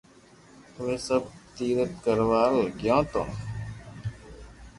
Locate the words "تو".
3.11-3.23